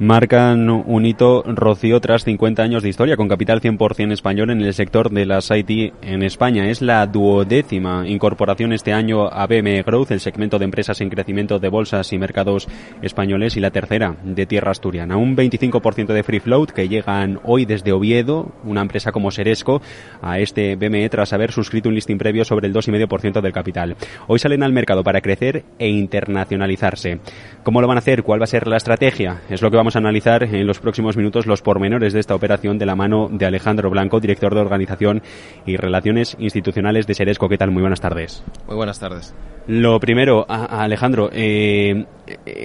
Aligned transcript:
Marcan 0.00 0.70
un 0.70 1.06
hito 1.06 1.44
Rocío 1.46 2.00
tras 2.00 2.24
50 2.24 2.60
años 2.64 2.82
de 2.82 2.88
historia 2.88 3.16
con 3.16 3.28
capital 3.28 3.60
100% 3.60 4.10
español 4.10 4.50
en 4.50 4.60
el 4.60 4.74
sector 4.74 5.08
de 5.08 5.24
las 5.24 5.52
IT 5.52 5.94
en 6.02 6.24
España. 6.24 6.68
Es 6.68 6.82
la 6.82 7.06
duodécima 7.06 8.02
incorporación 8.04 8.72
este 8.72 8.92
año 8.92 9.28
a 9.28 9.46
BME 9.46 9.84
Growth, 9.84 10.10
el 10.10 10.18
segmento 10.18 10.58
de 10.58 10.64
empresas 10.64 11.00
en 11.00 11.10
crecimiento 11.10 11.60
de 11.60 11.68
bolsas 11.68 12.12
y 12.12 12.18
mercados 12.18 12.66
españoles, 13.02 13.56
y 13.56 13.60
la 13.60 13.70
tercera 13.70 14.16
de 14.24 14.46
tierra 14.46 14.72
asturiana. 14.72 15.16
Un 15.16 15.36
25% 15.36 16.12
de 16.12 16.24
free 16.24 16.40
float 16.40 16.72
que 16.72 16.88
llegan 16.88 17.38
hoy 17.44 17.64
desde 17.64 17.92
Oviedo, 17.92 18.50
una 18.64 18.80
empresa 18.80 19.12
como 19.12 19.30
Seresco, 19.30 19.80
a 20.20 20.40
este 20.40 20.74
BME 20.74 21.08
tras 21.08 21.32
haber 21.32 21.52
suscrito 21.52 21.88
un 21.88 21.94
listing 21.94 22.18
previo 22.18 22.44
sobre 22.44 22.66
el 22.66 22.74
2,5% 22.74 23.40
del 23.40 23.52
capital. 23.52 23.94
Hoy 24.26 24.40
salen 24.40 24.64
al 24.64 24.72
mercado 24.72 25.04
para 25.04 25.20
crecer 25.20 25.64
e 25.78 25.88
internacionalizarse. 25.88 27.20
¿Cómo 27.62 27.80
lo 27.80 27.86
van 27.86 27.98
a 27.98 28.00
hacer? 28.00 28.24
¿Cuál 28.24 28.40
va 28.40 28.44
a 28.44 28.48
ser 28.48 28.66
la 28.66 28.78
estrategia? 28.78 29.42
Es 29.48 29.62
lo 29.62 29.70
que 29.70 29.83
a 29.92 29.98
analizar 29.98 30.42
en 30.42 30.66
los 30.66 30.80
próximos 30.80 31.16
minutos 31.16 31.46
los 31.46 31.60
pormenores 31.60 32.12
de 32.12 32.20
esta 32.20 32.34
operación 32.34 32.78
de 32.78 32.86
la 32.86 32.96
mano 32.96 33.28
de 33.30 33.44
Alejandro 33.44 33.90
Blanco, 33.90 34.20
director 34.20 34.54
de 34.54 34.60
Organización 34.60 35.22
y 35.66 35.76
Relaciones 35.76 36.36
Institucionales 36.38 37.06
de 37.06 37.14
Seresco. 37.14 37.48
¿Qué 37.48 37.58
tal? 37.58 37.70
Muy 37.70 37.82
buenas 37.82 38.00
tardes. 38.00 38.42
Muy 38.66 38.76
buenas 38.76 38.98
tardes. 38.98 39.34
Lo 39.66 40.00
primero, 40.00 40.46
a, 40.48 40.82
Alejandro, 40.82 41.28
eh, 41.32 42.06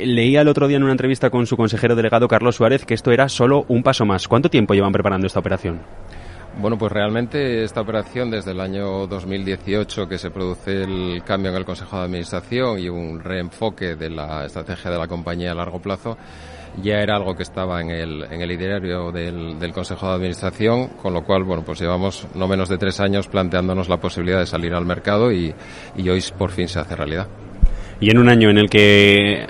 leía 0.05 0.41
el 0.41 0.47
otro 0.47 0.67
día 0.67 0.77
en 0.77 0.83
una 0.83 0.93
entrevista 0.93 1.29
con 1.29 1.45
su 1.45 1.57
consejero 1.57 1.95
delegado 1.95 2.27
Carlos 2.27 2.55
Suárez 2.55 2.85
que 2.85 2.93
esto 2.93 3.11
era 3.11 3.27
solo 3.27 3.65
un 3.67 3.83
paso 3.83 4.05
más. 4.05 4.27
¿Cuánto 4.27 4.49
tiempo 4.49 4.73
llevan 4.73 4.93
preparando 4.93 5.27
esta 5.27 5.39
operación? 5.39 5.81
Bueno, 6.57 6.77
pues 6.77 6.91
realmente 6.91 7.63
esta 7.63 7.79
operación 7.79 8.29
desde 8.29 8.51
el 8.51 8.59
año 8.59 9.07
2018 9.07 10.09
que 10.09 10.17
se 10.17 10.29
produce 10.29 10.83
el 10.83 11.23
cambio 11.23 11.51
en 11.51 11.57
el 11.57 11.63
Consejo 11.63 11.97
de 11.97 12.03
Administración 12.03 12.79
y 12.79 12.89
un 12.89 13.21
reenfoque 13.21 13.95
de 13.95 14.09
la 14.09 14.45
estrategia 14.45 14.91
de 14.91 14.97
la 14.97 15.07
compañía 15.07 15.53
a 15.53 15.55
largo 15.55 15.79
plazo, 15.79 16.17
ya 16.81 17.01
era 17.01 17.15
algo 17.15 17.35
que 17.35 17.43
estaba 17.43 17.81
en 17.81 17.89
el, 17.89 18.23
en 18.23 18.41
el 18.41 18.51
itinerario 18.51 19.11
del, 19.11 19.59
del, 19.59 19.73
Consejo 19.73 20.07
de 20.07 20.13
Administración, 20.13 20.87
con 21.01 21.13
lo 21.13 21.23
cual, 21.23 21.43
bueno, 21.43 21.63
pues 21.63 21.79
llevamos 21.79 22.27
no 22.35 22.47
menos 22.47 22.69
de 22.69 22.77
tres 22.77 22.99
años 22.99 23.27
planteándonos 23.27 23.89
la 23.89 23.97
posibilidad 23.97 24.39
de 24.39 24.45
salir 24.45 24.73
al 24.73 24.85
mercado 24.85 25.31
y, 25.31 25.53
y 25.95 26.09
hoy 26.09 26.23
por 26.37 26.51
fin 26.51 26.67
se 26.67 26.79
hace 26.79 26.95
realidad. 26.95 27.27
Y 27.99 28.11
en 28.11 28.17
un 28.17 28.29
año 28.29 28.49
en 28.49 28.57
el 28.57 28.69
que 28.69 29.47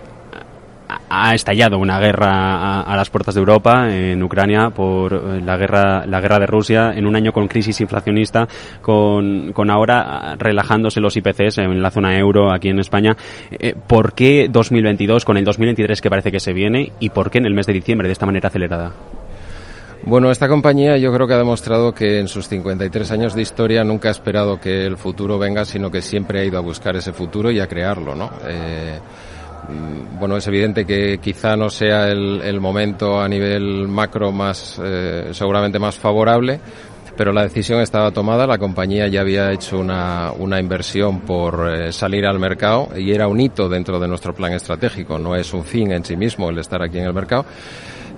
ha 1.09 1.33
estallado 1.33 1.77
una 1.77 1.99
guerra 1.99 2.81
a, 2.81 2.95
las 2.95 3.09
puertas 3.09 3.35
de 3.35 3.39
Europa 3.39 3.89
en 3.89 4.21
Ucrania 4.21 4.69
por 4.69 5.13
eh, 5.13 5.41
la 5.43 5.57
guerra 5.57 6.05
la 6.05 6.21
guerra 6.21 6.39
de 6.39 6.45
Rusia 6.45 6.93
en 6.95 7.05
un 7.05 7.16
año 7.16 7.33
con 7.33 7.47
crisis 7.47 7.81
inflacionista 7.81 8.47
con, 8.81 9.51
con 9.53 9.69
ahora 9.69 10.35
relajándose 10.38 10.99
los 10.99 11.17
IPCs 11.17 11.57
en 11.59 11.81
la 11.81 11.91
zona 11.91 12.17
euro 12.17 12.51
aquí 12.51 12.69
en 12.69 12.79
España 12.79 13.16
eh, 13.51 13.73
¿por 13.88 14.13
qué 14.13 14.47
2022 14.51 15.25
con 15.25 15.38
el 15.38 15.45
2023 15.45 16.01
que 16.01 16.09
parece 16.09 16.31
que 16.31 16.39
se 16.39 16.53
viene 16.53 16.91
y 16.99 17.09
por 17.09 17.31
qué 17.31 17.39
en 17.39 17.45
el 17.45 17.53
mes 17.53 17.66
de 17.66 17.73
diciembre 17.73 18.07
de 18.07 18.13
esta 18.13 18.25
manera 18.25 18.47
acelerada? 18.49 18.91
Bueno, 20.03 20.31
esta 20.31 20.47
compañía 20.47 20.97
yo 20.97 21.13
creo 21.13 21.27
que 21.27 21.33
ha 21.33 21.38
demostrado 21.38 21.94
que 21.94 22.19
en 22.19 22.27
sus 22.29 22.47
53 22.47 23.11
años 23.11 23.35
de 23.35 23.41
historia 23.41 23.83
nunca 23.83 24.07
ha 24.07 24.11
esperado 24.11 24.59
que 24.59 24.85
el 24.85 24.97
futuro 24.97 25.38
venga, 25.38 25.66
sino 25.66 25.91
que 25.91 26.01
siempre 26.01 26.39
ha 26.39 26.45
ido 26.45 26.57
a 26.57 26.61
buscar 26.61 26.95
ese 26.95 27.11
futuro 27.11 27.51
y 27.51 27.59
a 27.59 27.67
crearlo, 27.67 28.16
¿no? 28.16 28.31
Eh, 28.47 28.97
bueno, 30.19 30.38
es 30.38 30.47
evidente 30.47 30.85
que 30.85 31.19
quizá 31.19 31.55
no 31.55 31.69
sea 31.69 32.09
el, 32.09 32.59
momento 32.59 33.19
a 33.19 33.27
nivel 33.27 33.88
macro 33.88 34.31
más, 34.31 34.79
eh, 34.83 35.29
seguramente 35.31 35.79
más 35.79 35.95
favorable, 35.95 36.59
pero 37.16 37.33
la 37.33 37.43
decisión 37.43 37.81
estaba 37.81 38.11
tomada, 38.11 38.47
la 38.47 38.57
compañía 38.57 39.07
ya 39.07 39.21
había 39.21 39.51
hecho 39.51 39.79
una, 39.79 40.31
una 40.38 40.59
inversión 40.59 41.21
por 41.21 41.69
eh, 41.69 41.91
salir 41.91 42.25
al 42.25 42.39
mercado 42.39 42.89
y 42.97 43.11
era 43.11 43.27
un 43.27 43.39
hito 43.39 43.67
dentro 43.67 43.99
de 43.99 44.07
nuestro 44.07 44.33
plan 44.33 44.53
estratégico, 44.53 45.19
no 45.19 45.35
es 45.35 45.53
un 45.53 45.63
fin 45.63 45.91
en 45.91 46.03
sí 46.03 46.16
mismo 46.16 46.49
el 46.49 46.59
estar 46.59 46.81
aquí 46.81 46.97
en 46.97 47.05
el 47.05 47.13
mercado 47.13 47.45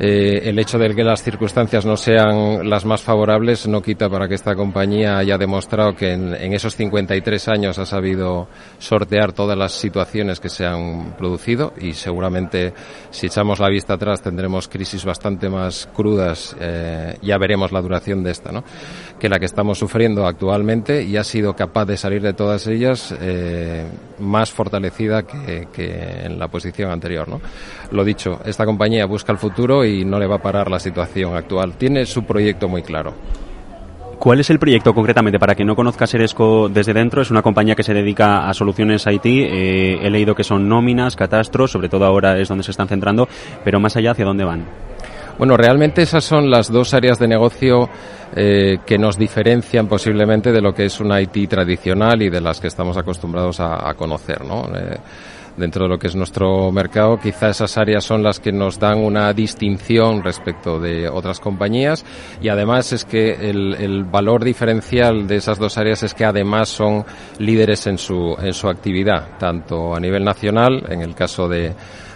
eh, 0.03 0.49
el 0.49 0.57
hecho 0.57 0.79
de 0.79 0.95
que 0.95 1.03
las 1.03 1.21
circunstancias 1.21 1.85
no 1.85 1.95
sean 1.95 2.67
las 2.67 2.85
más 2.85 3.03
favorables 3.03 3.67
no 3.67 3.83
quita 3.83 4.09
para 4.09 4.27
que 4.27 4.33
esta 4.33 4.55
compañía 4.55 5.19
haya 5.19 5.37
demostrado 5.37 5.93
que 5.93 6.13
en, 6.13 6.33
en, 6.33 6.53
esos 6.53 6.75
53 6.75 7.47
años 7.49 7.77
ha 7.77 7.85
sabido 7.85 8.47
sortear 8.79 9.31
todas 9.31 9.55
las 9.55 9.73
situaciones 9.73 10.39
que 10.39 10.49
se 10.49 10.65
han 10.65 11.13
producido 11.19 11.73
y 11.79 11.93
seguramente 11.93 12.73
si 13.11 13.27
echamos 13.27 13.59
la 13.59 13.69
vista 13.69 13.93
atrás 13.93 14.23
tendremos 14.23 14.67
crisis 14.67 15.05
bastante 15.05 15.49
más 15.49 15.87
crudas, 15.93 16.55
eh, 16.59 17.19
ya 17.21 17.37
veremos 17.37 17.71
la 17.71 17.79
duración 17.79 18.23
de 18.23 18.31
esta, 18.31 18.51
¿no? 18.51 18.63
que 19.19 19.29
la 19.29 19.37
que 19.37 19.45
estamos 19.45 19.77
sufriendo 19.77 20.25
actualmente 20.25 21.03
y 21.03 21.15
ha 21.15 21.23
sido 21.23 21.55
capaz 21.55 21.85
de 21.85 21.95
salir 21.95 22.23
de 22.23 22.33
todas 22.33 22.65
ellas 22.65 23.15
eh, 23.21 23.85
más 24.17 24.51
fortalecida 24.51 25.21
que, 25.21 25.67
que, 25.71 26.25
en 26.25 26.39
la 26.39 26.47
posición 26.47 26.89
anterior. 26.89 27.29
¿no? 27.29 27.39
Lo 27.91 28.03
dicho, 28.03 28.39
esta 28.45 28.65
compañía 28.65 29.05
busca 29.05 29.31
el 29.31 29.37
futuro 29.37 29.85
y 29.85 29.90
no 30.05 30.19
le 30.19 30.27
va 30.27 30.35
a 30.35 30.41
parar 30.41 30.69
la 30.69 30.79
situación 30.79 31.35
actual. 31.35 31.73
Tiene 31.77 32.05
su 32.05 32.23
proyecto 32.23 32.67
muy 32.67 32.81
claro. 32.81 33.13
¿Cuál 34.21 34.39
es 34.39 34.51
el 34.51 34.59
proyecto 34.59 34.93
concretamente? 34.93 35.39
Para 35.39 35.55
que 35.55 35.65
no 35.65 35.75
conozca 35.75 36.05
Seresco 36.05 36.69
desde 36.69 36.93
dentro, 36.93 37.23
es 37.23 37.31
una 37.31 37.41
compañía 37.41 37.73
que 37.73 37.81
se 37.81 37.91
dedica 37.93 38.47
a 38.47 38.53
soluciones 38.53 39.07
IT. 39.07 39.25
Eh, 39.25 39.99
he 39.99 40.09
leído 40.11 40.35
que 40.35 40.43
son 40.43 40.69
nóminas, 40.69 41.15
catastros, 41.15 41.71
sobre 41.71 41.89
todo 41.89 42.05
ahora 42.05 42.37
es 42.37 42.47
donde 42.47 42.63
se 42.63 42.69
están 42.69 42.87
centrando, 42.87 43.27
pero 43.63 43.79
más 43.79 43.97
allá, 43.97 44.11
¿hacia 44.11 44.25
dónde 44.25 44.43
van? 44.43 44.63
Bueno, 45.39 45.57
realmente 45.57 46.03
esas 46.03 46.23
son 46.23 46.51
las 46.51 46.71
dos 46.71 46.93
áreas 46.93 47.17
de 47.17 47.27
negocio 47.27 47.89
eh, 48.35 48.77
que 48.85 48.99
nos 48.99 49.17
diferencian 49.17 49.87
posiblemente 49.87 50.51
de 50.51 50.61
lo 50.61 50.71
que 50.71 50.85
es 50.85 50.99
una 50.99 51.19
IT 51.19 51.49
tradicional 51.49 52.21
y 52.21 52.29
de 52.29 52.41
las 52.41 52.59
que 52.59 52.67
estamos 52.67 52.97
acostumbrados 52.97 53.59
a, 53.59 53.89
a 53.89 53.95
conocer, 53.95 54.45
¿no? 54.45 54.65
Eh, 54.67 54.97
dentro 55.57 55.83
de 55.83 55.89
lo 55.89 55.97
que 55.97 56.07
es 56.07 56.15
nuestro 56.15 56.71
mercado, 56.71 57.17
quizá 57.17 57.49
esas 57.49 57.77
áreas 57.77 58.03
son 58.03 58.23
las 58.23 58.39
que 58.39 58.51
nos 58.51 58.79
dan 58.79 58.99
una 58.99 59.33
distinción 59.33 60.23
respecto 60.23 60.79
de 60.79 61.09
otras 61.09 61.39
compañías 61.39 62.05
y 62.41 62.49
además 62.49 62.93
es 62.93 63.05
que 63.05 63.49
el, 63.49 64.05
valor 64.11 64.43
diferencial 64.43 65.27
de 65.27 65.37
esas 65.37 65.59
dos 65.59 65.77
áreas 65.77 66.03
es 66.03 66.13
que 66.13 66.25
además 66.25 66.69
son 66.69 67.05
líderes 67.39 67.87
en 67.87 67.97
su, 67.97 68.35
en 68.41 68.53
su 68.53 68.67
actividad, 68.67 69.37
tanto 69.37 69.95
a 69.95 69.99
nivel 69.99 70.23
nacional, 70.23 70.83
en 70.89 71.01
el 71.01 71.15
caso 71.15 71.47
de 71.47 71.73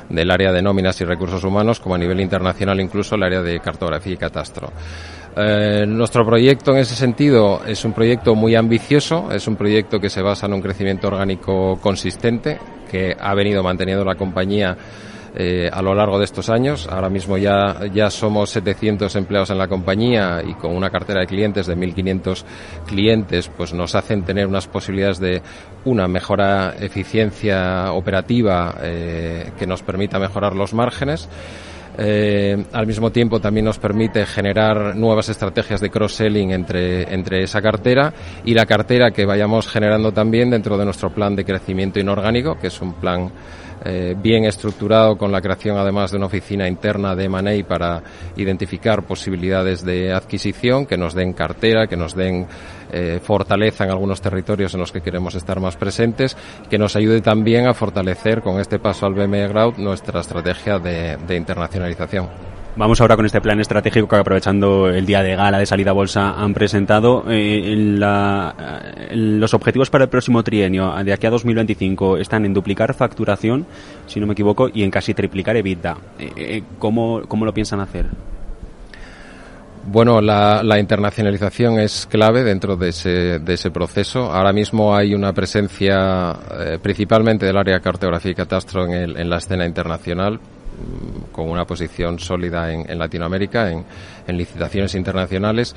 del 0.10 0.30
área 0.30 0.52
de 0.52 0.62
nóminas 0.62 1.02
y 1.02 1.04
recursos 1.04 1.44
humanos 1.44 1.80
como 1.80 1.96
a 1.96 1.98
nivel 1.98 2.20
internacional 2.20 2.80
incluso 2.80 3.16
el 3.16 3.24
área 3.24 3.42
de 3.42 3.60
cartografía 3.60 4.14
y 4.14 4.18
catastro. 4.18 4.72
Eh, 5.38 5.86
nuestro 5.88 6.26
proyecto 6.26 6.72
en 6.72 6.78
ese 6.78 6.96
sentido 6.96 7.62
es 7.66 7.84
un 7.84 7.94
proyecto 7.94 8.36
muy 8.36 8.56
ambicioso, 8.56 9.32
es 9.32 9.48
un 9.48 9.56
proyecto 9.56 10.00
que 10.00 10.10
se 10.10 10.22
basa 10.22 10.46
en 10.46 10.54
un 10.54 10.62
crecimiento 10.62 11.08
orgánico 11.08 11.78
consistente 11.82 12.60
que 12.90 13.16
ha 13.20 13.34
venido 13.34 13.64
manteniendo 13.64 14.06
la 14.06 14.16
compañía 14.16 14.78
eh, 15.38 15.70
a 15.70 15.82
lo 15.82 15.94
largo 15.94 16.18
de 16.18 16.24
estos 16.24 16.50
años. 16.50 16.88
Ahora 16.90 17.10
mismo 17.10 17.38
ya, 17.38 17.82
ya 17.94 18.10
somos 18.10 18.52
700 18.52 19.14
empleados 19.18 19.50
en 19.50 19.58
la 19.58 19.68
compañía 19.68 20.42
y 20.42 20.54
con 20.54 20.74
una 20.74 20.90
cartera 20.90 21.20
de 21.20 21.28
clientes 21.28 21.68
de 21.68 21.76
1.500 21.76 22.44
clientes, 22.88 23.50
pues 23.50 23.74
nos 23.74 23.96
hacen 23.96 24.24
tener 24.24 24.48
unas 24.48 24.68
posibilidades 24.68 25.20
de 25.20 25.42
una 25.84 26.08
mejora 26.08 26.76
eficiencia 26.80 27.92
operativa 27.92 28.76
eh, 28.82 29.52
que 29.60 29.68
nos 29.68 29.84
permita 29.84 30.20
mejorar 30.20 30.56
los 30.56 30.74
márgenes. 30.74 31.28
Eh, 31.98 32.66
al 32.74 32.88
mismo 32.88 33.12
tiempo 33.12 33.40
también 33.40 33.66
nos 33.66 33.80
permite 33.80 34.26
generar 34.26 34.96
nuevas 34.96 35.30
estrategias 35.30 35.82
de 35.82 35.90
cross-selling 35.90 36.52
entre, 36.52 37.14
entre 37.14 37.44
esa 37.44 37.62
cartera 37.62 38.14
y 38.44 38.54
la 38.54 38.66
cartera 38.66 39.12
que 39.12 39.26
vayamos 39.26 39.68
generando 39.68 40.12
también 40.12 40.50
dentro 40.50 40.78
de 40.78 40.86
nuestro 40.86 41.14
plan 41.14 41.36
de 41.36 41.46
crecimiento 41.46 42.00
inorgánico, 42.00 42.58
que 42.60 42.68
es 42.68 42.82
un 42.82 42.94
plan 42.94 43.32
eh, 43.84 44.16
bien 44.18 44.46
estructurado 44.46 45.18
con 45.18 45.32
la 45.32 45.42
creación 45.42 45.78
además 45.78 46.12
de 46.12 46.18
una 46.18 46.28
oficina 46.28 46.68
interna 46.68 47.16
de 47.16 47.28
Manei 47.28 47.64
para 47.64 48.02
identificar 48.36 49.04
posibilidades 49.04 49.84
de 49.84 50.14
adquisición 50.14 50.86
que 50.86 50.98
nos 50.98 51.14
den 51.14 51.34
cartera, 51.34 51.88
que 51.88 51.98
nos 51.98 52.16
den 52.16 52.48
eh, 52.92 53.20
fortaleza 53.22 53.84
en 53.84 53.92
algunos 53.92 54.22
territorios 54.22 54.74
en 54.74 54.80
los 54.80 54.92
que 54.92 55.02
queremos 55.02 55.36
estar 55.36 55.60
más 55.60 55.76
presentes, 55.76 56.38
que 56.70 56.78
nos 56.78 56.96
ayude 56.96 57.22
también 57.22 57.68
a 57.68 57.74
fortalecer 57.74 58.42
con 58.42 58.60
este 58.60 58.80
paso 58.80 59.06
al 59.06 59.14
BME 59.14 59.48
Ground 59.50 59.78
nuestra 59.78 60.22
estrategia 60.22 60.80
de, 60.80 61.18
de 61.18 61.36
internacionalización. 61.36 62.55
Vamos 62.78 63.00
ahora 63.00 63.16
con 63.16 63.26
este 63.26 63.40
plan 63.40 63.62
estratégico 63.62 64.06
que 64.06 64.18
aprovechando 64.18 64.90
el 64.90 65.06
día 65.06 65.24
de 65.24 65.38
gala 65.38 65.60
de 65.60 65.66
salida 65.66 65.94
bolsa 65.94 66.32
han 66.32 66.54
presentado. 66.54 67.24
Eh, 67.30 67.74
la, 67.98 68.54
los 69.14 69.54
objetivos 69.54 69.90
para 69.90 70.04
el 70.04 70.10
próximo 70.10 70.44
trienio, 70.44 70.94
de 71.02 71.14
aquí 71.14 71.26
a 71.26 71.30
2025, 71.30 72.18
están 72.18 72.44
en 72.44 72.54
duplicar 72.54 72.94
facturación, 72.94 73.66
si 74.08 74.20
no 74.20 74.28
me 74.28 74.34
equivoco, 74.34 74.70
y 74.74 74.84
en 74.84 74.92
casi 74.92 75.14
triplicar 75.14 75.56
EBITDA. 75.56 75.98
Eh, 76.20 76.32
eh, 76.36 76.64
¿cómo, 76.78 77.22
¿Cómo 77.30 77.46
lo 77.46 77.54
piensan 77.54 77.80
hacer? 77.80 78.08
Bueno, 79.88 80.20
la, 80.20 80.78
internacionalización 80.78 81.80
es 81.80 82.06
clave 82.08 82.44
dentro 82.44 82.76
de 82.76 82.90
ese, 82.90 83.40
de 83.40 83.54
ese 83.54 83.72
proceso. 83.72 84.34
Ahora 84.34 84.52
mismo 84.52 84.94
hay 84.94 85.14
una 85.14 85.32
presencia 85.32 86.36
eh, 86.60 86.80
principalmente 86.82 87.46
del 87.46 87.56
área 87.56 87.80
cartografía 87.80 88.32
y 88.32 88.36
catastro 88.36 88.84
en, 88.84 88.92
el, 88.92 89.18
en 89.18 89.30
la 89.30 89.38
escena 89.38 89.66
internacional, 89.66 90.42
con 91.32 91.50
una 91.50 91.66
posición 91.66 92.20
sólida 92.20 92.72
en, 92.72 92.98
Latinoamérica, 92.98 93.72
en, 93.72 93.86
licitaciones 94.38 94.96
internacionales. 94.96 95.76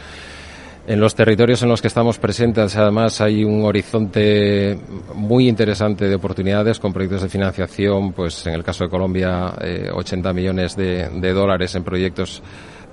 En 0.86 1.00
los 1.00 1.14
territorios 1.14 1.62
en 1.62 1.68
los 1.68 1.82
que 1.82 1.88
estamos 1.88 2.18
presentes, 2.18 2.74
además, 2.76 3.20
hay 3.20 3.44
un 3.44 3.62
horizonte 3.64 4.78
muy 5.14 5.46
interesante 5.46 6.06
de 6.06 6.14
oportunidades 6.14 6.78
con 6.78 6.94
proyectos 6.94 7.22
de 7.22 7.28
financiación, 7.28 8.12
pues 8.12 8.46
en 8.46 8.54
el 8.54 8.64
caso 8.64 8.84
de 8.84 8.90
Colombia, 8.90 9.52
80 9.92 10.32
millones 10.32 10.76
de, 10.76 11.10
de 11.10 11.32
dólares 11.32 11.74
en 11.74 11.84
proyectos 11.84 12.42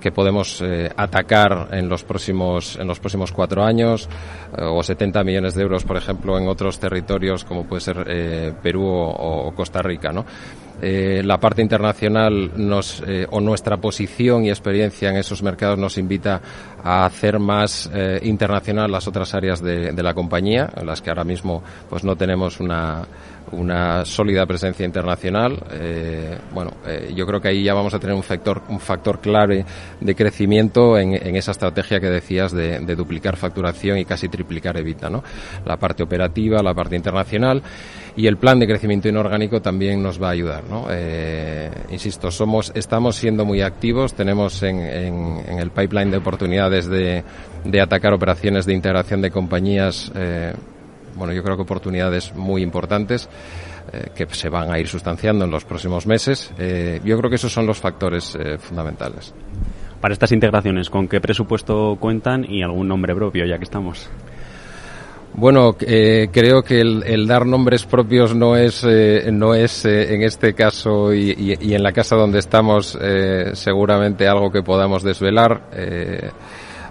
que 0.00 0.12
podemos 0.12 0.62
eh, 0.62 0.90
atacar 0.96 1.68
en 1.72 1.88
los 1.88 2.04
próximos 2.04 2.76
en 2.76 2.86
los 2.86 3.00
próximos 3.00 3.32
cuatro 3.32 3.64
años 3.64 4.08
eh, 4.56 4.62
o 4.62 4.82
70 4.82 5.24
millones 5.24 5.54
de 5.54 5.62
euros 5.62 5.84
por 5.84 5.96
ejemplo 5.96 6.38
en 6.38 6.48
otros 6.48 6.78
territorios 6.78 7.44
como 7.44 7.64
puede 7.64 7.80
ser 7.80 8.04
eh, 8.08 8.52
Perú 8.62 8.84
o, 8.84 9.48
o, 9.48 9.54
Costa 9.54 9.82
Rica 9.82 10.12
no 10.12 10.24
la 10.80 11.38
parte 11.38 11.62
internacional 11.62 12.52
nos 12.56 13.02
o 13.30 13.40
nuestra 13.40 13.78
posición 13.78 14.44
y 14.44 14.50
experiencia 14.50 15.08
en 15.10 15.16
esos 15.16 15.42
mercados 15.42 15.78
nos 15.78 15.96
invita 15.96 16.40
a 16.82 17.06
hacer 17.06 17.38
más 17.38 17.90
internacional 18.22 18.90
las 18.90 19.08
otras 19.08 19.34
áreas 19.34 19.62
de, 19.62 19.92
de 19.92 20.02
la 20.02 20.12
compañía 20.12 20.68
en 20.76 20.86
las 20.86 21.00
que 21.00 21.10
ahora 21.10 21.24
mismo 21.24 21.62
pues 21.88 22.04
no 22.04 22.16
tenemos 22.16 22.60
una 22.60 23.06
una 23.52 24.04
sólida 24.04 24.46
presencia 24.46 24.84
internacional. 24.84 25.58
Eh, 25.72 26.38
bueno, 26.52 26.72
eh, 26.86 27.12
yo 27.14 27.26
creo 27.26 27.40
que 27.40 27.48
ahí 27.48 27.62
ya 27.62 27.74
vamos 27.74 27.94
a 27.94 27.98
tener 27.98 28.14
un 28.14 28.22
factor, 28.22 28.62
un 28.68 28.80
factor 28.80 29.20
clave 29.20 29.64
de 30.00 30.14
crecimiento 30.14 30.98
en, 30.98 31.14
esa 31.36 31.52
estrategia 31.52 32.00
que 32.00 32.08
decías 32.08 32.52
de, 32.52 32.80
de, 32.80 32.96
duplicar 32.96 33.36
facturación 33.36 33.98
y 33.98 34.04
casi 34.04 34.28
triplicar 34.28 34.76
evita, 34.76 35.08
¿no? 35.10 35.22
La 35.64 35.76
parte 35.76 36.02
operativa, 36.02 36.62
la 36.62 36.74
parte 36.74 36.96
internacional 36.96 37.62
y 38.16 38.26
el 38.26 38.38
plan 38.38 38.58
de 38.58 38.66
crecimiento 38.66 39.08
inorgánico 39.08 39.60
también 39.60 40.02
nos 40.02 40.20
va 40.20 40.28
a 40.28 40.30
ayudar, 40.30 40.64
¿no? 40.64 40.86
Eh, 40.90 41.70
insisto, 41.90 42.30
somos, 42.30 42.72
estamos 42.74 43.16
siendo 43.16 43.44
muy 43.44 43.60
activos, 43.60 44.14
tenemos 44.14 44.62
en, 44.62 44.80
en, 44.80 45.44
en 45.46 45.58
el 45.58 45.70
pipeline 45.70 46.10
de 46.10 46.16
oportunidades 46.16 46.86
de, 46.86 47.22
de 47.64 47.80
atacar 47.80 48.14
operaciones 48.14 48.64
de 48.66 48.72
integración 48.74 49.20
de 49.20 49.30
compañías 49.30 50.10
eh, 50.14 50.54
bueno, 51.14 51.32
yo 51.32 51.42
creo 51.42 51.56
que 51.56 51.62
oportunidades 51.62 52.34
muy 52.34 52.62
importantes 52.62 53.28
eh, 53.92 54.10
que 54.14 54.26
se 54.26 54.50
van 54.50 54.70
a 54.70 54.78
ir 54.78 54.86
sustanciando 54.86 55.46
en 55.46 55.50
los 55.50 55.64
próximos 55.64 56.06
meses. 56.06 56.52
Eh, 56.58 57.00
yo 57.04 57.16
creo 57.16 57.30
que 57.30 57.36
esos 57.36 57.52
son 57.52 57.66
los 57.66 57.78
factores 57.78 58.36
fundamentales. 58.58 59.32
Para 60.00 60.12
estas 60.12 60.32
integraciones, 60.32 60.90
¿con 60.90 61.08
qué 61.08 61.20
presupuesto 61.20 61.96
cuentan 61.98 62.44
y 62.44 62.62
algún 62.62 62.86
nombre 62.86 63.14
propio, 63.14 63.46
ya 63.46 63.56
que 63.56 63.64
estamos? 63.64 64.10
Bueno, 65.36 65.76
eh, 65.80 66.28
creo 66.32 66.62
que 66.62 66.80
el, 66.80 67.02
el, 67.06 67.26
dar 67.26 67.44
nombres 67.44 67.84
propios 67.84 68.34
no 68.34 68.56
es, 68.56 68.82
eh, 68.88 69.28
no 69.30 69.54
es 69.54 69.84
eh, 69.84 70.14
en 70.14 70.22
este 70.22 70.54
caso 70.54 71.12
y, 71.12 71.58
y, 71.60 71.74
en 71.74 71.82
la 71.82 71.92
casa 71.92 72.16
donde 72.16 72.38
estamos 72.38 72.98
seguramente 73.52 74.26
algo 74.26 74.50
que 74.50 74.62
podamos 74.62 75.02
desvelar. 75.02 75.68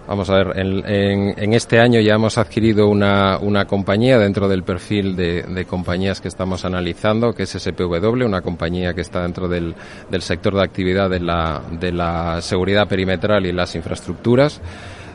Vamos 0.07 0.29
a 0.29 0.35
ver, 0.35 0.59
en, 0.59 0.87
en, 0.87 1.33
en, 1.35 1.53
este 1.53 1.79
año 1.79 1.99
ya 1.99 2.13
hemos 2.13 2.37
adquirido 2.37 2.87
una, 2.87 3.39
una 3.39 3.65
compañía 3.65 4.19
dentro 4.19 4.47
del 4.47 4.61
perfil 4.61 5.15
de, 5.15 5.41
de, 5.41 5.65
compañías 5.65 6.21
que 6.21 6.27
estamos 6.27 6.63
analizando, 6.63 7.33
que 7.33 7.43
es 7.43 7.49
SPW, 7.49 8.23
una 8.23 8.41
compañía 8.43 8.93
que 8.93 9.01
está 9.01 9.23
dentro 9.23 9.47
del, 9.47 9.73
del 10.11 10.21
sector 10.21 10.53
de 10.53 10.61
actividad 10.61 11.09
de 11.09 11.21
la, 11.21 11.63
de 11.71 11.91
la 11.91 12.39
seguridad 12.41 12.87
perimetral 12.87 13.47
y 13.47 13.51
las 13.51 13.73
infraestructuras 13.73 14.61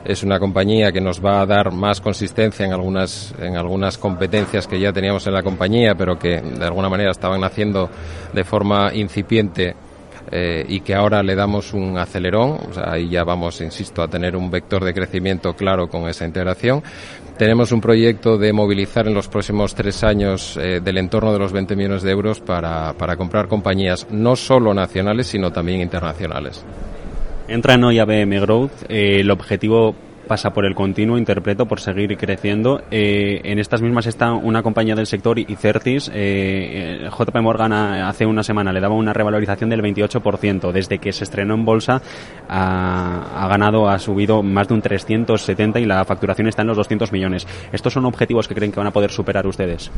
es 0.05 0.23
una 0.23 0.39
compañía 0.39 0.93
que 0.93 1.01
nos 1.01 1.25
va 1.25 1.41
a 1.41 1.47
dar 1.47 1.73
más 1.73 2.01
consistencia 2.01 2.67
en 2.67 2.73
algunas, 2.73 3.35
en 3.39 3.57
algunas 3.57 3.99
competencias 3.99 4.67
que 4.67 4.81
ya 4.81 4.93
teníamos 4.93 5.27
en 5.27 5.35
la 5.35 5.43
compañía, 5.43 5.95
pero 5.95 6.19
que 6.19 6.41
de 6.41 6.65
alguna 6.65 6.89
manera 6.89 7.11
estaban 7.11 7.45
haciendo 7.45 7.91
de 8.33 8.45
forma 8.45 8.93
incipiente 8.95 9.75
eh, 10.31 10.65
y 10.69 10.81
que 10.81 10.95
ahora 10.95 11.23
le 11.23 11.35
damos 11.35 11.73
un 11.73 11.99
acelerón, 11.99 12.59
ahí 12.85 13.09
ya 13.09 13.25
vamos, 13.25 13.61
insisto, 13.61 14.03
a 14.03 14.09
tener 14.09 14.37
un 14.37 14.51
vector 14.51 14.85
de 14.85 14.95
crecimiento 14.95 15.55
claro 15.55 15.89
con 15.89 16.09
esa 16.09 16.25
integración. 16.25 16.83
Tenemos 17.37 17.73
un 17.73 17.81
proyecto 17.81 18.37
de 18.37 18.53
movilizar 18.53 19.09
en 19.09 19.15
los 19.15 19.29
próximos 19.29 19.75
tres 19.75 20.05
años 20.05 20.59
eh, 20.59 20.81
del 20.81 20.99
entorno 20.99 21.33
de 21.33 21.39
los 21.39 21.53
20 21.53 21.75
millones 21.75 22.03
de 22.03 22.11
euros 22.11 22.41
para, 22.41 22.93
para 22.93 23.17
comprar 23.17 23.49
compañías 23.49 24.07
no 24.11 24.37
solo 24.37 24.75
nacionales, 24.75 25.27
sino 25.27 25.51
también 25.51 25.81
internacionales. 25.81 26.65
Entran 27.51 27.83
hoy 27.83 27.99
a 27.99 28.05
BM 28.05 28.39
Growth. 28.39 28.85
Eh, 28.89 29.19
el 29.19 29.31
objetivo 29.33 29.93
pasa 30.29 30.53
por 30.53 30.65
el 30.65 30.77
continuo, 30.77 31.19
interpreto, 31.19 31.67
por 31.67 31.81
seguir 31.81 32.17
creciendo. 32.17 32.81
Eh, 32.93 33.41
en 33.43 33.59
estas 33.59 33.83
mismas 33.83 34.07
está 34.07 34.33
una 34.35 34.63
compañía 34.63 34.95
del 34.95 35.09
sector, 35.09 35.37
Icertis. 35.37 36.09
Eh, 36.15 37.09
JP 37.11 37.41
Morgan 37.41 37.73
hace 37.73 38.25
una 38.25 38.45
semana 38.45 38.73
le 38.73 38.79
daba 38.79 38.95
una 38.95 39.13
revalorización 39.13 39.69
del 39.69 39.83
28%. 39.83 40.71
Desde 40.71 40.99
que 40.99 41.13
se 41.13 41.25
estrenó 41.25 41.55
en 41.55 41.65
bolsa 41.65 42.01
ha, 42.49 43.49
ganado, 43.51 43.89
ha 43.89 43.99
subido 43.99 44.45
más 44.45 44.69
de 44.69 44.75
un 44.75 44.83
370 44.83 45.81
y 45.81 45.87
la 45.87 46.05
facturación 46.05 46.47
está 46.47 46.63
en 46.63 46.69
los 46.69 46.77
200 46.77 47.11
millones. 47.11 47.49
¿Estos 47.73 47.93
son 47.93 48.05
objetivos 48.05 48.47
que 48.47 48.55
creen 48.55 48.71
que 48.71 48.79
van 48.79 48.87
a 48.87 48.93
poder 48.93 49.11
superar 49.11 49.45
ustedes? 49.49 49.91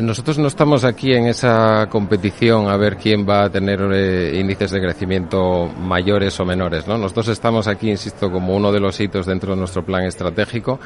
Nosotros 0.00 0.38
no 0.38 0.46
estamos 0.46 0.84
aquí 0.84 1.12
en 1.12 1.26
esa 1.26 1.88
competición 1.90 2.68
a 2.68 2.76
ver 2.76 2.96
quién 2.96 3.28
va 3.28 3.44
a 3.44 3.50
tener 3.50 3.80
eh, 3.92 4.38
índices 4.38 4.70
de 4.70 4.80
crecimiento 4.80 5.66
mayores 5.66 6.38
o 6.40 6.44
menores. 6.44 6.86
¿no? 6.86 6.96
Nosotros 6.96 7.28
estamos 7.28 7.66
aquí, 7.66 7.90
insisto, 7.90 8.30
como 8.30 8.54
uno 8.54 8.72
de 8.72 8.80
los 8.80 8.98
hitos 9.00 9.26
dentro 9.26 9.52
de 9.52 9.58
nuestro 9.58 9.84
plan 9.84 10.04
estratégico. 10.04 10.78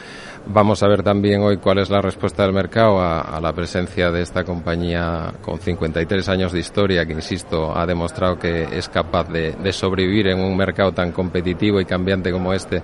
Vamos 0.47 0.83
a 0.83 0.89
ver 0.89 1.03
también 1.03 1.43
hoy 1.43 1.59
cuál 1.59 1.79
es 1.79 1.91
la 1.91 2.01
respuesta 2.01 2.43
del 2.43 2.53
mercado 2.53 3.01
a, 3.01 3.39
la 3.41 3.53
presencia 3.53 4.11
de 4.11 4.23
esta 4.23 4.43
compañía 4.43 5.35
con 5.43 5.59
53 5.59 6.29
años 6.31 6.53
de 6.53 6.61
historia 6.61 7.07
que, 7.07 7.13
insisto, 7.13 7.77
ha 7.77 7.87
demostrado 7.87 8.39
que 8.39 8.63
es 8.63 8.89
capaz 8.89 9.29
de 9.29 9.73
sobrevivir 9.73 10.29
en 10.29 10.41
un 10.41 10.57
mercado 10.57 10.93
tan 10.93 11.13
competitivo 11.13 11.81
y 11.81 11.85
cambiante 11.85 12.33
como 12.33 12.53
este 12.53 12.83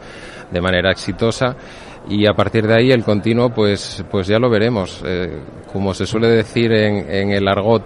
de 0.51 0.61
manera 0.61 0.91
exitosa 0.91 1.57
y 2.09 2.27
a 2.27 2.35
partir 2.35 2.67
de 2.67 2.75
ahí 2.75 2.91
el 2.91 3.05
continuo 3.05 3.51
pues 3.51 4.05
pues 4.11 4.27
ya 4.27 4.39
lo 4.39 4.51
veremos. 4.51 5.03
Eh, 5.05 5.41
como 5.73 5.93
se 5.93 6.07
suele 6.07 6.29
decir 6.29 6.73
en, 6.73 7.31
el 7.31 7.49
argot 7.49 7.83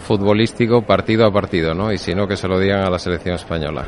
futbolístico 0.00 0.82
partido 0.82 1.26
a 1.26 1.32
partido 1.32 1.74
no 1.74 1.92
y 1.92 1.98
si 1.98 2.14
no 2.14 2.26
que 2.26 2.36
se 2.36 2.48
lo 2.48 2.58
digan 2.58 2.84
a 2.84 2.90
la 2.90 2.98
selección 2.98 3.36
española. 3.36 3.86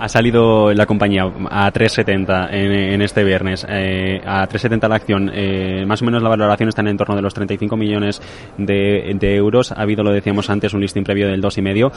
Ha 0.00 0.08
salido 0.08 0.72
la 0.72 0.86
compañía 0.86 1.22
a 1.22 1.72
3.70 1.72 2.48
en, 2.50 2.72
en, 2.72 3.00
este 3.00 3.22
viernes, 3.22 3.64
eh, 3.68 4.20
a 4.26 4.46
3.70 4.46 4.88
la 4.88 4.96
acción, 4.96 5.30
eh, 5.32 5.84
más 5.86 6.02
o 6.02 6.04
menos 6.04 6.22
la 6.22 6.28
valoración 6.28 6.68
está 6.68 6.82
en 6.82 6.96
torno 6.96 7.14
de 7.14 7.22
los 7.22 7.32
35 7.32 7.76
millones 7.76 8.20
de, 8.58 9.14
de, 9.14 9.36
euros. 9.36 9.70
Ha 9.72 9.80
habido, 9.80 10.02
lo 10.02 10.12
decíamos 10.12 10.50
antes, 10.50 10.74
un 10.74 10.80
listing 10.80 11.04
previo 11.04 11.28
del 11.28 11.40
2,5. 11.40 11.92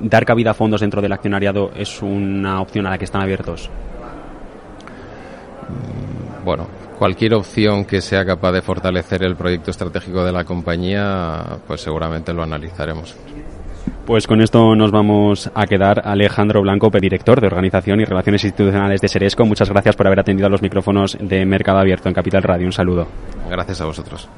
Dar 0.00 0.24
cabida 0.24 0.52
a 0.52 0.54
fondos 0.54 0.80
dentro 0.80 1.02
del 1.02 1.12
accionariado 1.12 1.70
es 1.76 2.00
una 2.02 2.60
opción 2.60 2.86
a 2.86 2.90
la 2.90 2.98
que 2.98 3.04
están 3.04 3.20
abiertos 3.20 3.70
bueno, 6.44 6.66
cualquier 6.98 7.34
opción 7.34 7.84
que 7.84 8.00
sea 8.00 8.24
capaz 8.24 8.52
de 8.52 8.62
fortalecer 8.62 9.22
el 9.24 9.36
proyecto 9.36 9.70
estratégico 9.70 10.24
de 10.24 10.32
la 10.32 10.44
compañía, 10.44 11.58
pues 11.66 11.80
seguramente 11.80 12.32
lo 12.32 12.42
analizaremos. 12.42 13.16
Pues 14.06 14.26
con 14.26 14.40
esto 14.40 14.74
nos 14.74 14.90
vamos 14.90 15.50
a 15.54 15.66
quedar. 15.66 16.02
Alejandro 16.04 16.60
Blanco, 16.60 16.90
director 16.90 17.40
de 17.40 17.46
Organización 17.46 18.00
y 18.00 18.04
Relaciones 18.04 18.44
Institucionales 18.44 19.00
de 19.00 19.08
Seresco. 19.08 19.44
Muchas 19.44 19.70
gracias 19.70 19.94
por 19.94 20.06
haber 20.06 20.20
atendido 20.20 20.48
a 20.48 20.50
los 20.50 20.62
micrófonos 20.62 21.16
de 21.20 21.46
Mercado 21.46 21.78
Abierto 21.78 22.08
en 22.08 22.14
Capital 22.14 22.42
Radio. 22.42 22.66
Un 22.66 22.72
saludo. 22.72 23.06
Gracias 23.48 23.80
a 23.80 23.86
vosotros. 23.86 24.28